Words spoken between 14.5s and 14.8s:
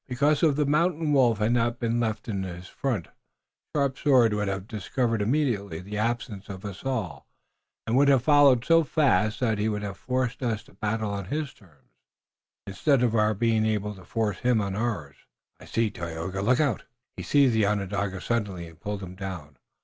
on